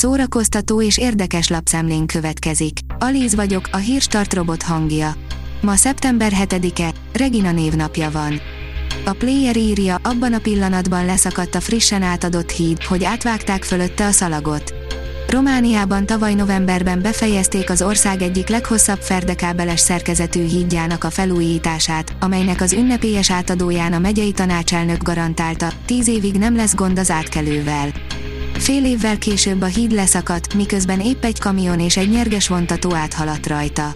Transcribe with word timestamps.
szórakoztató 0.00 0.82
és 0.82 0.98
érdekes 0.98 1.48
lapszemlén 1.48 2.06
következik. 2.06 2.78
Alíz 2.98 3.34
vagyok, 3.34 3.68
a 3.72 3.76
hírstart 3.76 4.34
robot 4.34 4.62
hangja. 4.62 5.14
Ma 5.60 5.76
szeptember 5.76 6.32
7-e, 6.44 6.92
Regina 7.12 7.52
névnapja 7.52 8.10
van. 8.10 8.40
A 9.04 9.12
player 9.12 9.56
írja, 9.56 9.98
abban 10.02 10.32
a 10.32 10.38
pillanatban 10.38 11.04
leszakadt 11.04 11.54
a 11.54 11.60
frissen 11.60 12.02
átadott 12.02 12.50
híd, 12.50 12.82
hogy 12.82 13.04
átvágták 13.04 13.64
fölötte 13.64 14.06
a 14.06 14.10
szalagot. 14.10 14.74
Romániában 15.28 16.06
tavaly 16.06 16.34
novemberben 16.34 17.02
befejezték 17.02 17.70
az 17.70 17.82
ország 17.82 18.22
egyik 18.22 18.48
leghosszabb 18.48 19.00
ferdekábeles 19.00 19.80
szerkezetű 19.80 20.46
hídjának 20.46 21.04
a 21.04 21.10
felújítását, 21.10 22.14
amelynek 22.20 22.60
az 22.60 22.72
ünnepélyes 22.72 23.30
átadóján 23.30 23.92
a 23.92 23.98
megyei 23.98 24.32
tanácselnök 24.32 25.02
garantálta, 25.02 25.72
tíz 25.84 26.08
évig 26.08 26.34
nem 26.34 26.56
lesz 26.56 26.74
gond 26.74 26.98
az 26.98 27.10
átkelővel. 27.10 27.92
Fél 28.60 28.84
évvel 28.84 29.18
később 29.18 29.62
a 29.62 29.66
híd 29.66 29.92
leszakadt, 29.92 30.54
miközben 30.54 31.00
épp 31.00 31.24
egy 31.24 31.38
kamion 31.38 31.80
és 31.80 31.96
egy 31.96 32.10
nyerges 32.10 32.48
vontató 32.48 32.94
áthaladt 32.94 33.46
rajta. 33.46 33.92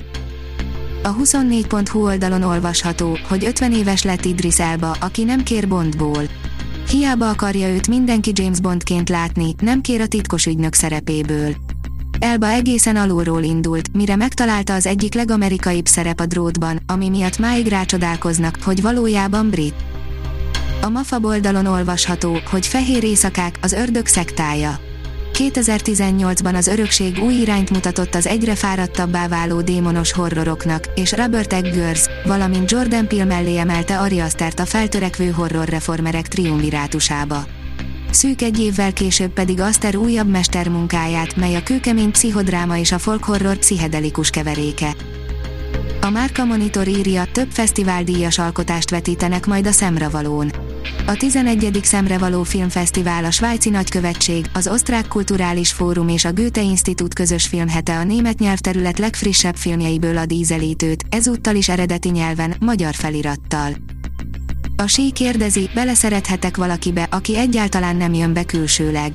A 1.02 1.14
24.hu 1.14 2.04
oldalon 2.04 2.42
olvasható, 2.42 3.18
hogy 3.28 3.44
50 3.44 3.72
éves 3.72 4.02
lett 4.02 4.24
Idris 4.24 4.60
Elba, 4.60 4.96
aki 5.00 5.24
nem 5.24 5.42
kér 5.42 5.68
Bondból. 5.68 6.22
Hiába 6.88 7.28
akarja 7.28 7.68
őt 7.68 7.88
mindenki 7.88 8.32
James 8.34 8.60
Bondként 8.60 9.08
látni, 9.08 9.54
nem 9.60 9.80
kér 9.80 10.00
a 10.00 10.06
titkos 10.06 10.46
ügynök 10.46 10.74
szerepéből. 10.74 11.54
Elba 12.18 12.46
egészen 12.46 12.96
alulról 12.96 13.42
indult, 13.42 13.92
mire 13.92 14.16
megtalálta 14.16 14.74
az 14.74 14.86
egyik 14.86 15.14
legamerikaibb 15.14 15.86
szerep 15.86 16.20
a 16.20 16.26
drótban, 16.26 16.80
ami 16.86 17.08
miatt 17.08 17.38
máig 17.38 17.66
rácsodálkoznak, 17.66 18.58
hogy 18.62 18.82
valójában 18.82 19.50
brit. 19.50 19.93
A 20.84 20.88
MAFA 20.88 21.18
oldalon 21.22 21.66
olvasható, 21.66 22.38
hogy 22.50 22.66
fehér 22.66 23.04
éjszakák, 23.04 23.58
az 23.62 23.72
ördög 23.72 24.06
szektája. 24.06 24.78
2018-ban 25.32 26.54
az 26.54 26.66
örökség 26.66 27.18
új 27.22 27.34
irányt 27.34 27.70
mutatott 27.70 28.14
az 28.14 28.26
egyre 28.26 28.54
fáradtabbá 28.54 29.28
váló 29.28 29.60
démonos 29.60 30.12
horroroknak, 30.12 30.84
és 30.94 31.12
Robert 31.12 31.52
Eggers, 31.52 32.06
valamint 32.24 32.70
Jordan 32.70 33.08
Peele 33.08 33.24
mellé 33.24 33.56
emelte 33.56 33.98
Ari 33.98 34.20
Astert 34.20 34.60
a 34.60 34.66
feltörekvő 34.66 35.30
horror 35.30 35.68
reformerek 35.68 36.28
triumvirátusába. 36.28 37.46
Szűk 38.10 38.42
egy 38.42 38.60
évvel 38.60 38.92
később 38.92 39.32
pedig 39.32 39.60
Aster 39.60 39.96
újabb 39.96 40.28
mestermunkáját, 40.28 41.36
mely 41.36 41.54
a 41.54 41.62
kőkemény 41.62 42.10
pszichodráma 42.10 42.78
és 42.78 42.92
a 42.92 42.98
folk 42.98 43.24
horror 43.24 43.56
pszichedelikus 43.56 44.30
keveréke. 44.30 44.94
A 46.00 46.10
Márka 46.10 46.44
Monitor 46.44 46.88
írja, 46.88 47.24
több 47.32 47.50
fesztiváldíjas 47.50 48.38
alkotást 48.38 48.90
vetítenek 48.90 49.46
majd 49.46 49.66
a 49.66 49.72
szemravalón. 49.72 50.63
A 51.06 51.14
11. 51.16 51.78
Szemrevaló 51.82 52.42
Filmfesztivál 52.42 53.24
a 53.24 53.30
Svájci 53.30 53.70
Nagykövetség, 53.70 54.46
az 54.52 54.68
Osztrák 54.68 55.08
Kulturális 55.08 55.72
Fórum 55.72 56.08
és 56.08 56.24
a 56.24 56.32
Goethe 56.32 56.62
Institut 56.62 57.14
közös 57.14 57.46
filmhete 57.46 57.96
a 57.96 58.04
német 58.04 58.38
nyelvterület 58.38 58.98
legfrissebb 58.98 59.56
filmjeiből 59.56 60.18
ad 60.18 60.32
ízelítőt, 60.32 61.04
ezúttal 61.08 61.54
is 61.54 61.68
eredeti 61.68 62.08
nyelven, 62.08 62.54
magyar 62.60 62.94
felirattal. 62.94 63.72
A 64.76 64.86
sí 64.86 65.12
kérdezi, 65.12 65.70
beleszerethetek 65.74 66.56
valakibe, 66.56 67.08
aki 67.10 67.36
egyáltalán 67.36 67.96
nem 67.96 68.14
jön 68.14 68.32
be 68.32 68.44
külsőleg. 68.44 69.12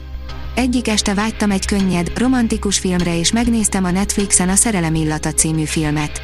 Egyik 0.55 0.87
este 0.87 1.13
vágytam 1.13 1.51
egy 1.51 1.65
könnyed, 1.65 2.11
romantikus 2.15 2.79
filmre 2.79 3.17
és 3.17 3.31
megnéztem 3.31 3.83
a 3.83 3.91
Netflixen 3.91 4.49
a 4.49 4.55
Szerelem 4.55 4.95
illata 4.95 5.31
című 5.31 5.63
filmet. 5.63 6.21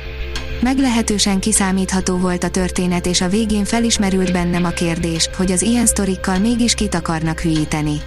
Meglehetősen 0.65 1.39
kiszámítható 1.39 2.17
volt 2.17 2.43
a 2.43 2.49
történet 2.49 3.05
és 3.05 3.21
a 3.21 3.29
végén 3.29 3.65
felismerült 3.65 4.31
bennem 4.31 4.63
a 4.63 4.69
kérdés, 4.69 5.29
hogy 5.37 5.51
az 5.51 5.61
ilyen 5.61 5.85
sztorikkal 5.85 6.39
mégis 6.39 6.73
kit 6.73 6.95
akarnak 6.95 7.39
hülyíteni. 7.39 8.01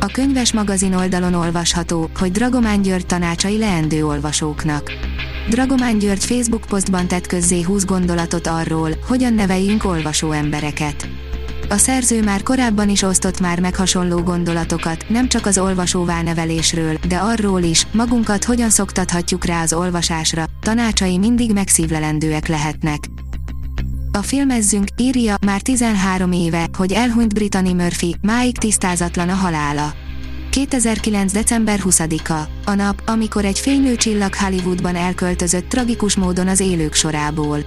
A 0.00 0.06
könyves 0.06 0.52
magazin 0.52 0.94
oldalon 0.94 1.34
olvasható, 1.34 2.10
hogy 2.18 2.30
Dragomán 2.30 2.82
György 2.82 3.06
tanácsai 3.06 3.58
leendő 3.58 4.06
olvasóknak. 4.06 4.92
Dragomán 5.48 5.98
György 5.98 6.24
Facebook 6.24 6.64
posztban 6.68 7.08
tett 7.08 7.26
közzé 7.26 7.62
20 7.62 7.84
gondolatot 7.84 8.46
arról, 8.46 8.90
hogyan 9.06 9.34
neveljünk 9.34 9.84
olvasó 9.84 10.32
embereket. 10.32 11.17
A 11.70 11.76
szerző 11.76 12.22
már 12.22 12.42
korábban 12.42 12.88
is 12.88 13.02
osztott 13.02 13.40
már 13.40 13.60
meg 13.60 13.74
hasonló 13.74 14.22
gondolatokat, 14.22 15.04
nem 15.08 15.28
csak 15.28 15.46
az 15.46 15.58
olvasóvá 15.58 16.22
nevelésről, 16.22 16.98
de 17.08 17.16
arról 17.16 17.62
is, 17.62 17.86
magunkat 17.92 18.44
hogyan 18.44 18.70
szoktathatjuk 18.70 19.44
rá 19.44 19.62
az 19.62 19.72
olvasásra, 19.72 20.44
tanácsai 20.60 21.18
mindig 21.18 21.52
megszívlelendőek 21.52 22.46
lehetnek. 22.46 22.98
A 24.12 24.22
filmezzünk, 24.22 24.88
írja, 24.96 25.36
már 25.46 25.60
13 25.60 26.32
éve, 26.32 26.68
hogy 26.76 26.92
elhunyt 26.92 27.34
Brittany 27.34 27.74
Murphy, 27.74 28.16
máig 28.22 28.58
tisztázatlan 28.58 29.28
a 29.28 29.34
halála. 29.34 29.92
2009. 30.50 31.32
december 31.32 31.80
20-a, 31.84 32.70
a 32.70 32.74
nap, 32.74 33.02
amikor 33.06 33.44
egy 33.44 33.58
fénylő 33.58 33.96
csillag 33.96 34.34
Hollywoodban 34.34 34.96
elköltözött 34.96 35.68
tragikus 35.68 36.16
módon 36.16 36.48
az 36.48 36.60
élők 36.60 36.94
sorából. 36.94 37.64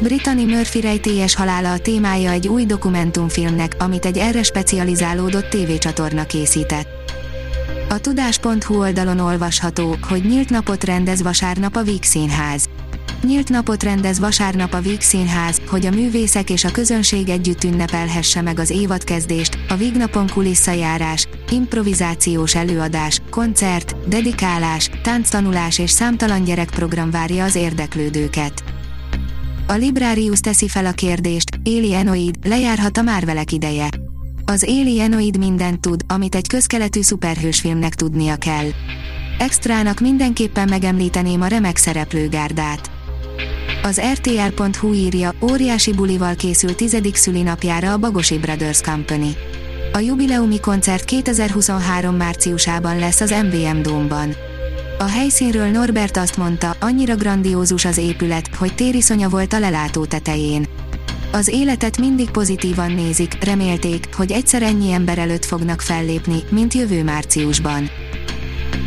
Brittany 0.00 0.46
Murphy 0.46 0.80
rejtélyes 0.80 1.34
halála 1.34 1.72
a 1.72 1.78
témája 1.78 2.30
egy 2.30 2.48
új 2.48 2.64
dokumentumfilmnek, 2.64 3.76
amit 3.78 4.04
egy 4.04 4.18
erre 4.18 4.42
specializálódott 4.42 5.48
tévécsatorna 5.48 6.26
készített. 6.26 6.88
A 7.88 7.98
tudás.hu 7.98 8.78
oldalon 8.78 9.18
olvasható, 9.18 9.96
hogy 10.08 10.24
nyílt 10.24 10.50
napot 10.50 10.84
rendez 10.84 11.22
vasárnap 11.22 11.76
a 11.76 11.82
Víg 11.82 12.02
Színház. 12.02 12.68
Nyílt 13.22 13.48
napot 13.48 13.82
rendez 13.82 14.18
vasárnap 14.18 14.74
a 14.74 14.80
Víg 14.80 15.00
Színház, 15.00 15.60
hogy 15.68 15.86
a 15.86 15.90
művészek 15.90 16.50
és 16.50 16.64
a 16.64 16.70
közönség 16.70 17.28
együtt 17.28 17.64
ünnepelhesse 17.64 18.42
meg 18.42 18.58
az 18.58 18.70
évadkezdést, 18.70 19.58
a 19.68 19.74
Víg 19.74 19.96
napon 19.96 20.26
kulisszajárás, 20.26 21.28
improvizációs 21.50 22.54
előadás, 22.54 23.20
koncert, 23.30 24.08
dedikálás, 24.08 24.90
tánctanulás 25.02 25.78
és 25.78 25.90
számtalan 25.90 26.44
gyerekprogram 26.44 27.10
várja 27.10 27.44
az 27.44 27.54
érdeklődőket. 27.54 28.62
A 29.70 29.74
Librarius 29.74 30.40
teszi 30.40 30.68
fel 30.68 30.86
a 30.86 30.92
kérdést, 30.92 31.60
Alienoid, 31.64 32.34
lejárhat 32.44 32.96
a 32.96 33.02
Marvelek 33.02 33.52
ideje. 33.52 33.88
Az 34.44 34.64
Alienoid 34.64 35.38
mindent 35.38 35.80
tud, 35.80 36.00
amit 36.06 36.34
egy 36.34 36.48
közkeletű 36.48 37.00
szuperhősfilmnek 37.00 37.94
tudnia 37.94 38.36
kell. 38.36 38.66
Extrának 39.38 40.00
mindenképpen 40.00 40.68
megemlíteném 40.68 41.40
a 41.40 41.46
remek 41.46 41.76
szereplőgárdát. 41.76 42.90
Az 43.82 44.00
RTL.hu 44.12 44.92
írja, 44.92 45.34
óriási 45.50 45.92
bulival 45.92 46.34
készül 46.34 46.74
tizedik 46.74 47.16
szülinapjára 47.16 47.92
a 47.92 47.98
Bagosi 47.98 48.38
Brothers 48.38 48.80
Company. 48.80 49.36
A 49.92 49.98
jubileumi 49.98 50.60
koncert 50.60 51.04
2023 51.04 52.16
márciusában 52.16 52.98
lesz 52.98 53.20
az 53.20 53.30
MVM 53.30 53.82
Dómban. 53.82 54.47
A 55.00 55.08
helyszínről 55.08 55.66
Norbert 55.66 56.16
azt 56.16 56.36
mondta, 56.36 56.76
annyira 56.80 57.14
grandiózus 57.14 57.84
az 57.84 57.96
épület, 57.96 58.54
hogy 58.54 58.74
tériszonya 58.74 59.28
volt 59.28 59.52
a 59.52 59.58
lelátó 59.58 60.04
tetején. 60.04 60.66
Az 61.32 61.48
életet 61.48 61.98
mindig 61.98 62.30
pozitívan 62.30 62.92
nézik, 62.92 63.44
remélték, 63.44 64.08
hogy 64.16 64.32
egyszer 64.32 64.62
ennyi 64.62 64.92
ember 64.92 65.18
előtt 65.18 65.44
fognak 65.44 65.80
fellépni, 65.80 66.42
mint 66.50 66.74
jövő 66.74 67.04
márciusban. 67.04 67.90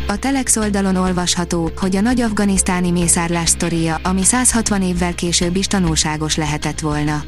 A 0.08 0.18
Telex 0.18 0.56
oldalon 0.56 0.96
olvasható, 0.96 1.70
hogy 1.76 1.96
a 1.96 2.00
nagy 2.00 2.20
afganisztáni 2.20 2.90
mészárlás 2.90 3.48
sztoria, 3.48 4.00
ami 4.02 4.22
160 4.22 4.82
évvel 4.82 5.14
később 5.14 5.56
is 5.56 5.66
tanulságos 5.66 6.36
lehetett 6.36 6.80
volna. 6.80 7.22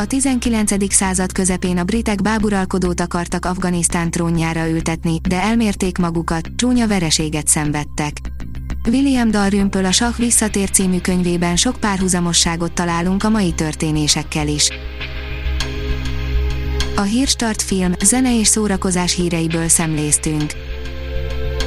A 0.00 0.06
19. 0.06 0.94
század 0.94 1.32
közepén 1.32 1.78
a 1.78 1.84
britek 1.84 2.22
báburalkodót 2.22 3.00
akartak 3.00 3.44
Afganisztán 3.44 4.10
trónjára 4.10 4.68
ültetni, 4.68 5.20
de 5.28 5.42
elmérték 5.42 5.98
magukat, 5.98 6.50
csúnya 6.56 6.86
vereséget 6.86 7.46
szenvedtek. 7.46 8.16
William 8.88 9.30
Dalrymple 9.30 9.88
a 9.88 9.92
Sach 9.92 10.18
visszatér 10.18 10.70
című 10.70 10.98
könyvében 10.98 11.56
sok 11.56 11.76
párhuzamosságot 11.76 12.72
találunk 12.72 13.22
a 13.22 13.28
mai 13.28 13.52
történésekkel 13.52 14.48
is. 14.48 14.68
A 16.96 17.02
Hírstart 17.02 17.62
film, 17.62 17.92
zene 18.04 18.38
és 18.38 18.46
szórakozás 18.46 19.14
híreiből 19.14 19.68
szemléztünk. 19.68 20.52